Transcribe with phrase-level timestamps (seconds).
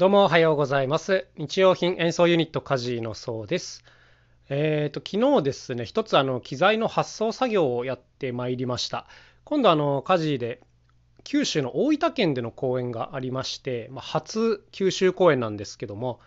[0.00, 1.26] どうもおはようございます。
[1.36, 3.84] 日用品演奏ユニットカジのそうです。
[4.48, 9.06] えっ、と昨日ですね、一つあの機材の発送作業をやってまいりました。
[9.44, 10.62] 今度あのカジで
[11.22, 16.18] 九州の大分県での公演がありまして、まあ、初九州公演なんですけども、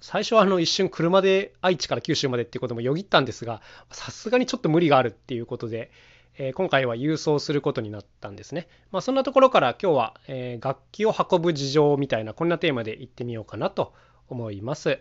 [0.00, 3.62] 最初はあの一瞬車で愛知から九州までっていうこともよぎったんですが、
[3.92, 5.92] さすがにちょっと無理があるっていうことで、
[6.42, 8.66] え今回は郵送することになったんですね。
[8.92, 13.92] まあ、そんなところから今日は、え楽器を運ぶ事情みたいなこんなテーマで行ってみようかなと
[14.30, 15.00] 思います。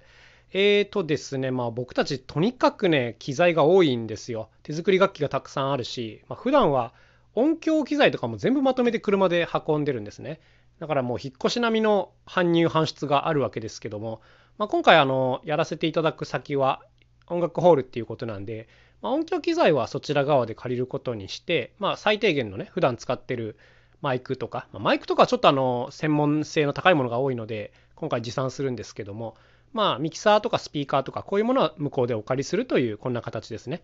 [0.51, 4.49] えーとですね、まあ僕たちとにかくね、機材が多いんですよ。
[4.63, 6.93] 手作り楽器がたくさんあるし、まあ、普段は
[7.35, 10.41] 音響機材とかも全部まとめて車で運んでるんですね。
[10.79, 14.19] だからもう引っ越し並みの搬入搬出があるわけですけども、
[14.57, 16.81] まあ、今回あのやらせていただく先は
[17.27, 18.67] 音楽ホールっていうことなんで、
[19.01, 23.57] まあ、音響機材はそちら側で借りることにして、まあ、最低限のね普段使ってる
[24.01, 29.35] マイクとか、まあマイクとかはちょっとあの専門性の高いものが多いので今回持参するんですけども
[29.73, 33.83] まあミキサーとかスピーカーとかこういうものは向こうでお借りするというこんな形ですね。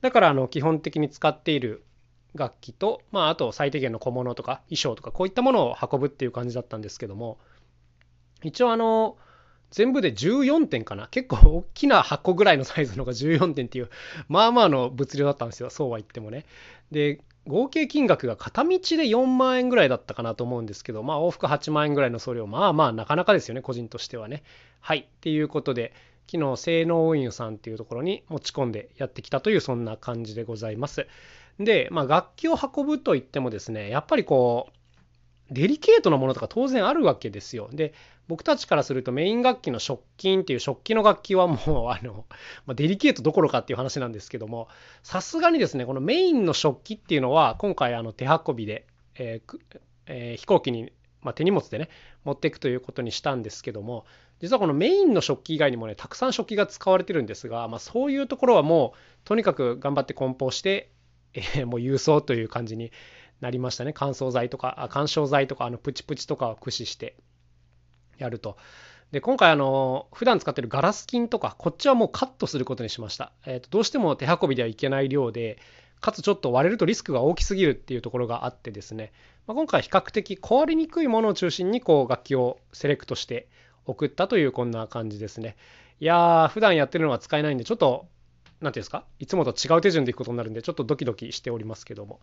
[0.00, 1.82] だからあの基本的に使っている
[2.34, 7.38] 楽器と、まあ、あと最低限の小物とか衣装とかこういったものを運ぶっていう感じだったんですけども
[8.42, 9.16] 一応あの
[9.74, 11.08] 全部で14点かな。
[11.08, 13.90] 結構大きな箱ぐらいのサイズのが14点っていう
[14.28, 15.68] まあまあの物量だったんですよ。
[15.68, 16.46] そうは言ってもね。
[16.92, 22.46] で合計金額が片道で4万円ぐらいだったかなと思うんですけどまあ往復8万円ぐらいの送料。
[22.46, 24.44] まあまあなかなかですよね個人としてはね。
[24.80, 25.92] はいっていうことで
[26.30, 31.08] 昨日性能運輸さんっていうところに持ち込んでやってきたというそんな感じでございます。
[31.58, 34.83] で、まあ、楽器を運ぶといってもですねやっぱりこう
[35.50, 37.68] デリケートなものとか当然あるわけですよ。
[37.72, 37.92] で
[38.26, 42.24] 僕たちからするとメイン楽器の食器っていう食器の楽器はもう あの、
[42.66, 44.68] まあ、デリケートどころかっていう話なんですけども
[45.02, 48.86] さすがにですねこのメインの食器っていうのは今回あの手運びで、
[49.16, 49.60] えー
[50.06, 51.90] えー飛行機に、まあ、手荷物でね
[52.24, 54.06] 持っていくということにしたんですけども
[54.40, 60.90] 実はこのメインの食器以外にもねたくさん食器が使われてるんですが、まあ、そういうところはもうとにかく頑張って梱包して、
[61.34, 62.92] えーもう郵送という感じに
[63.44, 63.92] なりましたね。
[63.94, 67.14] 乾燥剤とかあ干渉剤とかあのプチプチとかを駆使して
[68.16, 68.56] やると。
[69.12, 75.58] で今回あの普段使ってるガラス菌とかこっちはもうカットすることにしました、えーとどうしても手運びではいけない量で
[76.00, 79.12] かつちょっと割れるとリスクが大きすぎるっていうところがあってですね、
[79.46, 83.46] まあ、今回比較的壊れにくいものを中心にこう楽器をセレクトして
[83.86, 85.56] 送ったというこんな感じですね。
[86.00, 88.08] いやー普段やってるのは使えないんでちょっと
[88.60, 89.04] 何ていうんですか？
[89.18, 92.20] いつもと違う手順でいくことになるんでちょっとドキドキしておりますけども。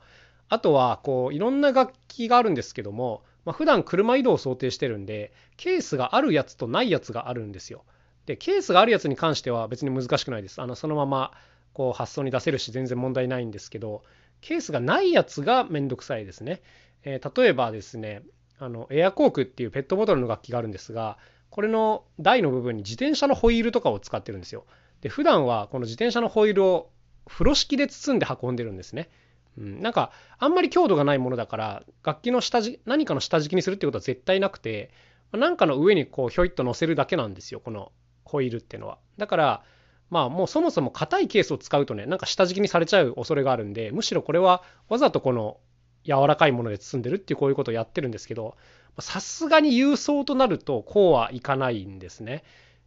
[0.49, 7.85] あとはこういろんな楽器があるんですけども、まあ、普段車移動を想定してるんでケースがあるやつとないやつがあるんですよ。
[8.25, 10.61] でケースがあるやつに関しては別に難しくないです。
[10.61, 11.31] あのそのまま
[11.73, 14.03] こう発送に出せるし全然問題ないんですけど
[14.41, 16.61] ケースがないやつがめんどくさいですね、
[17.03, 18.23] え例えばですね
[18.59, 21.17] あのエアコークっていうペットボトルの楽器があるんですが
[21.49, 24.65] これの台の部分に自転車のホイールとかを使ってるんですよ。
[25.01, 26.91] で普段はこの自転車のホイールを
[27.27, 29.09] 風呂敷で包んで運んでるんですね。
[29.57, 34.91] うん、なんかあんまり強度がないものだから楽器の下敷何かの下敷きにするってことは絶対なくて
[35.33, 37.91] 何かの上にこうひょいっと乗せるだけなんですよこの
[38.23, 38.97] ホイールっていうのは。
[39.17, 39.63] だから
[40.09, 45.57] まあもうそもそも硬いケースを使うとねなんか下敷きにされちゃう恐れがあるんでむしろこれはわざとこの
[46.03, 48.57] 柔らかいもので包んでるっていうこういうことをやってるんですけど
[48.99, 52.43] さすがに郵送となるとこうはいかないんですね。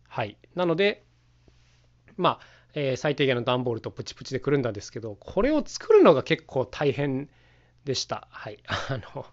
[0.08, 0.36] はい。
[0.54, 1.03] なので
[2.16, 7.28] まあ、えー最低限の段ボールとプチプチでくるんだんですけどこれを作るのが結構大変
[7.84, 8.28] でした。
[8.30, 8.58] はい。
[8.66, 9.26] あの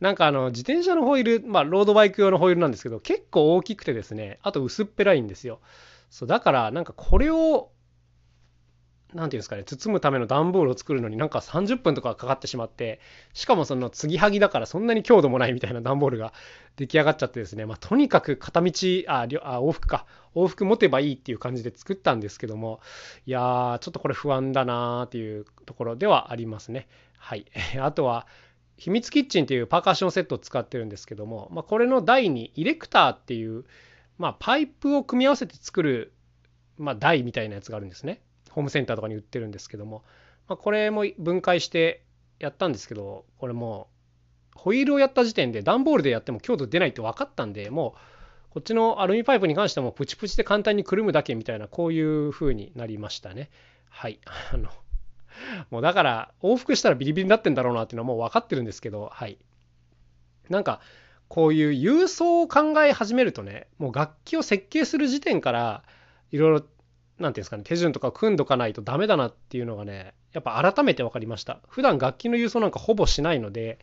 [0.00, 5.60] なんかあの自転車のホイールまあロードバイク用のホイールなんですけど結構大きくてですねあと薄っぺらいんですよ。
[6.10, 7.70] そうだからなんかこれを
[9.14, 13.00] なんていうんですかね包むための段ボールを作るのになんか30分とかかかってしまって
[13.32, 16.32] しかもその継ぎはぎだからそんなに強度もないみたいな段ボールが
[16.76, 18.72] 出来上がっちゃってですね、まあ、とにかく片道
[19.06, 20.06] ああ往復か。
[20.34, 22.80] 往復持てばいいっていう感じで作ったんですけども
[23.24, 26.88] いやーちょっとこれ不安だなーっていうところではありますね。
[27.18, 27.46] はい。
[27.80, 28.26] あとは
[28.76, 33.64] 秘密キッチンっていうパーカッションセットを使ってるんですけども、まあ、これの台にイレクターっていう、
[34.18, 36.12] まあ、パイプを組み合わせて作る、
[36.76, 38.20] まあ、台みたいなやつがあるんですね。
[38.54, 40.04] ホームセンターとかに売ってるんですけども、
[40.46, 42.04] まあ、これも分解して
[42.38, 43.88] やったんですけどこれも
[44.54, 53.50] うホイールをやった時点で段ボールでやっても強度出ないって分かったんでもうこっちのアルミパイプに関してもプチプチで簡単にくるむだけみたいなこういう風になりましたね。
[53.90, 54.20] はい。
[54.52, 54.68] あの
[55.70, 59.38] もうだから往復したらビリビリになってんだろうなっていうのはもう分かってるんですけどはい。
[60.48, 60.80] なんか
[61.26, 65.82] こういう郵送を考え始めるとねもう楽器を設計する時点から
[66.30, 66.66] いろいろ
[67.18, 71.60] なんていうんですかね手順とか組んどかないとダメだなっていうのがねやっぱ改めて分かりました。
[71.68, 73.78] 普段楽器の郵送なんかほぼしないので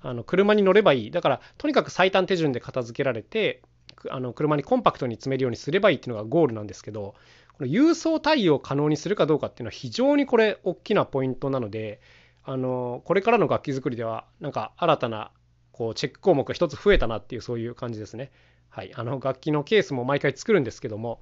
[0.00, 1.10] あの車に乗ればいい。
[1.10, 3.62] だからとにかく最短手順で片付けられて
[4.08, 7.14] あの車にコンパクトに詰めるようにすればいいっていうのがゴールなんですけど
[7.58, 12.00] この郵送対応可能にするかどうかっていうのは非常にこれ大きなポイントなので
[12.44, 15.30] あのこれからの楽器作りではなんか新たな
[15.72, 18.30] こうチェック項目が一つ増えたなっていうそういう感じですね。
[18.68, 21.20] はい、あの楽器のケースも毎回作るんですけども、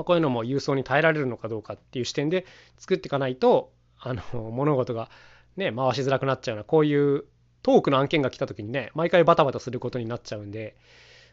[0.00, 2.46] まあ、こういうのも郵送に耐えられるのかどうかっていう視点で
[2.78, 5.10] 作っていかないとあの物事が
[5.56, 7.24] ね回しづらくなっちゃうなこういう
[7.62, 10.74] トークの案件が来た時にね毎回バタバタすることになっちゃうんで、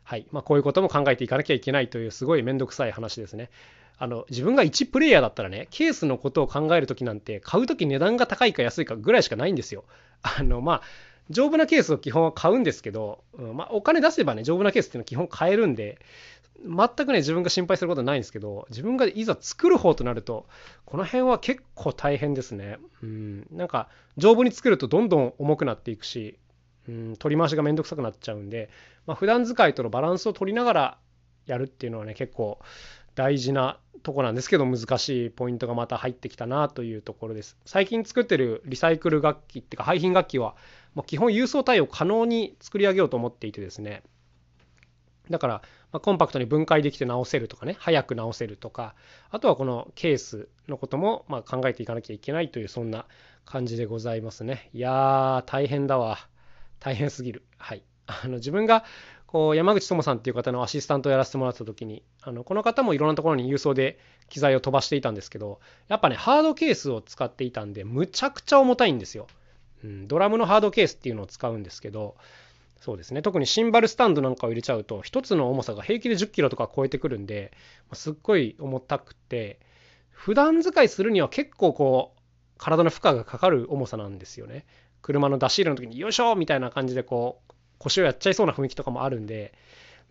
[0.04, 3.50] はいまあ、こういうことも考えていかなきゃいけないというすごいめんどくさい話ですね。
[3.98, 9.86] あの自分が1プレイヤーだったらねケースのことを考える時なんて買う時値段が高いか安いかぐらいしかないんですよ。
[10.22, 10.82] あのまあ
[11.30, 16.00] 丈夫なケースを基本は買うんですけど、うんまあ、お金出せばね丈夫なケースっていうのは基本買えるんで
[16.64, 20.48] 全くね自分が心配することはないんですけど自分がいざ作る方となると
[20.86, 22.78] この辺は結構大変ですね。
[23.04, 23.48] うん。
[23.52, 26.38] なんか丈夫に作るとどんどん重くなっていくし
[26.88, 27.16] うん。
[27.18, 28.70] 取り回しがめんどくさくなっちゃうんで、
[29.06, 30.98] まあ、普段使いとのバランスを取りながら
[31.46, 32.60] やるっていうのはね結構
[33.16, 37.58] 大事なとこなんですけど難しいポイントがまた入ってきたなというところです。
[37.66, 40.56] 最近作ってるリサイクル楽器っていうか廃品楽器は
[40.94, 44.04] もう基本郵送対応可能に作り上げようと思っていてですね。
[45.30, 48.96] だから、まコンパクトに分解できて直せるとかね早く直せるとか
[49.30, 53.06] あとはこのケースのこともま考えていかなきゃいけないというそんな
[53.46, 54.70] 感じでございますね。
[54.74, 56.18] いやー大変だわ。
[56.80, 57.44] 大変すぎる。
[57.58, 57.84] はい。
[58.08, 58.84] あの自分が
[59.26, 65.60] こう山口智さんっていう方のアシスタントをやらせてもらった時にあのこの方もいろんなところに郵送で機材を飛ばしていたんですけど
[65.90, 69.28] やっぱねハードケースを使っていたんでむちゃくちゃ重たいんですよ、
[69.84, 72.16] うん、ドラムのハードケースっていうのを使うんですけど
[72.80, 77.52] そうですね特にシンバルスタンドなんかを入れちゃうと1つの重さが平気で1 0キロとか超えてくるんで
[77.94, 79.60] すっごい重たくて
[80.12, 82.20] 普段使いするには結構こう
[82.58, 84.66] 体の負荷がかかる重さなんですよね
[85.02, 89.54] 車の出し入れの時によいしょみたいな感じでこう腰をやっちゃいそうな雰囲気とかもあるんで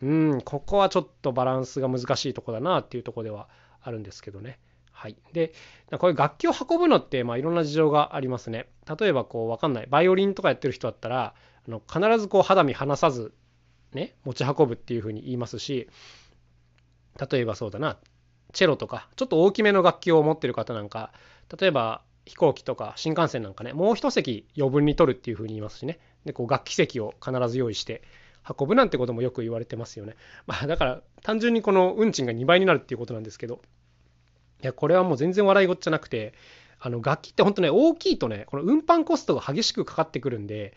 [0.03, 3.49] うんここはちょっとバランスが難しいとこだなっていうとこでは
[3.81, 4.59] あるんですけどね。
[4.97, 5.53] はい、で
[5.99, 8.67] こういう楽器を運ぶのって、まあ、いろんな事情がありますね。
[8.99, 11.35] 例えばこう分かんないバイオリンとかやってる人だったら
[11.69, 13.35] あの必ずこう肌身離さず、
[13.93, 15.91] ね、持ち運ぶっていうふうに言いますし
[17.31, 17.99] 例えばそうだな
[18.55, 21.13] チェロとかちょっと大きめの楽器を持ってる方なんか
[21.61, 28.03] 例えば飛行機とか新幹線なんかねもう一席余分に取るっていうふうに言いますしねでこう楽器席を必ず用意して
[28.59, 30.15] 運ぶなんてこともよく言われてますよね。
[30.47, 33.61] まあ、だから単純にこの運賃が2倍になるっていうことなんですけど
[34.63, 36.35] いやこれはもう全然笑いごっちゃなくて
[36.79, 40.75] あの楽器って本当ね大きいとねこの運搬コストが激しくかかってくるんで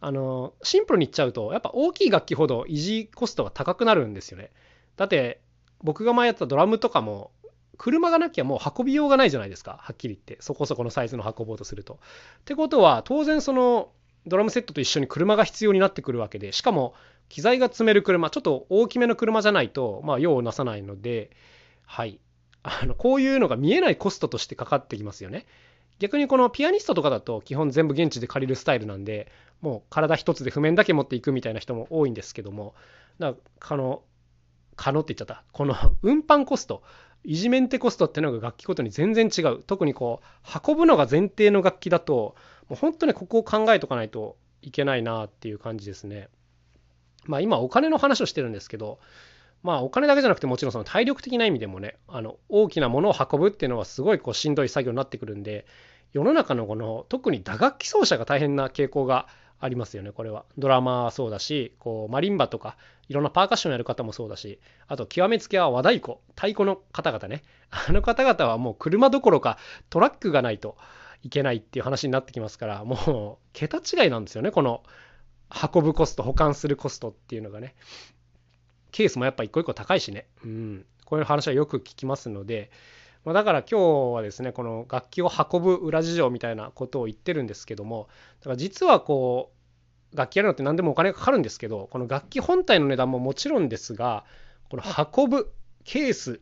[0.00, 4.50] あのシンプルに言っちゃうとやっぱ大きい楽器ほど維持コストが高くなるんですよね。
[4.96, 5.40] だって
[5.82, 7.30] 僕が前やったドラムとかも
[7.78, 11.94] 車がなきゃもう運びようがないじゃないですかはっきり言ってそこそこのサイズの運ぼうとすると。
[11.94, 11.98] っ
[12.44, 13.90] てことは当然その
[14.26, 16.94] ドラムセットと一緒に車が必要になってくるわけでしかも
[17.28, 21.30] 機材が積める車ちょっと大きめの車じゃないと、まあ、用をなさないので
[21.86, 22.20] はい
[22.62, 25.46] あのこういうのが見えないコストとしてかかってきますよね。
[25.98, 29.30] 逆にこのピアニストとかだと基本全部現地で借りるスタイルなんで
[29.60, 32.74] もう体一つで譜面だけ持っていくみたいな人も多いんですけども
[33.20, 34.02] だからの
[34.74, 36.82] 可能って言っちゃったこの運搬コスト
[37.24, 42.34] いじめんてコストってのが楽器ごとに全然違う特にこう運ぶのが前提の楽器だと
[42.68, 46.28] もう本当にここを考えとかないといけないなっていう感じですね。
[47.26, 48.98] まあ今お金の話をしてるんですけど
[49.62, 55.66] まあお金だけじゃなくてもちろんその体力的な意味でもねあの大きなものを運ぶっていうのはすごいこうしんどい作業になってくるんで
[56.12, 59.28] 世の中のこの特に打楽器奏者が大変な傾向が
[59.60, 60.44] ありますよねこれは。
[60.58, 62.76] ドラマそうだしこうマリンバとか
[63.08, 67.42] いろんなパーカッションやる方もそうだしあと極めつけは和太鼓太鼓の方々ね。
[67.70, 70.76] あの方々はもう車どころかトラックがないと
[71.22, 74.82] いけないっていう話になってきますからもう桁違いなんですよねこの
[75.72, 77.74] 運ぶコスト保管するコストっていうのがね。
[78.92, 80.26] ケースもやっぱ一個一個高いしね。
[80.44, 80.84] うん。
[81.04, 82.70] こういう話はよく聞きますので。
[83.24, 88.08] まあ、だから今日はですねこの楽器を運ぶ裏事情みたいなことを言ってるんですけども
[88.40, 89.52] だから実はこ
[90.12, 94.24] う楽器やるのって何でもお金がかかるんですけどこの楽器本体の値段ももちろんですが
[94.70, 95.52] この運ぶ
[95.84, 96.40] ケース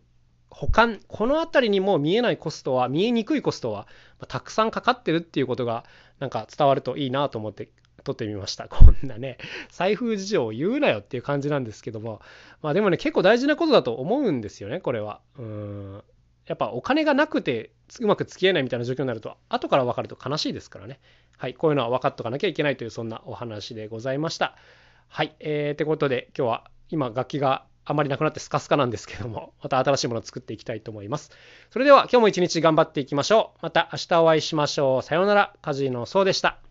[0.51, 3.87] 保管この辺りにも見えないコストは見えにくいコストは
[4.27, 5.85] たくさんかかってるっていうことが
[6.19, 7.69] なんか伝わるといいなと思って
[8.05, 8.67] 撮ってみました。
[8.71, 9.39] こんなね、
[9.69, 12.21] 財布事情を言うなよっていう感じなんですけども、
[12.63, 15.21] まあでもね、結構大事なことだと思うんですよね、これは。
[15.39, 16.03] うん。
[16.47, 20.99] やっぱお金がなくてうまく付き合えないみたいな状況になると後から分かると悲しいですからね。
[21.39, 24.57] はい、こういうのは分かっとかなきゃいけないというそんなお話でございました。
[25.09, 31.31] はい、えー、ってことで今日は今楽器があまりなくなってスカスカなんですけども、また新しいものを作っていきたいと思います。
[31.71, 33.59] それでは今日も一日頑張っていきましょう。
[33.63, 35.03] また明日お会いしましょう。
[35.03, 35.55] さようなら。
[35.63, 36.70] カジノそうでした。